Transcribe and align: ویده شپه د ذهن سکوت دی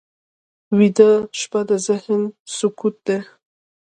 ویده 0.77 1.09
شپه 1.39 1.61
د 1.69 1.71
ذهن 1.87 2.21
سکوت 2.57 2.95
دی 3.07 3.19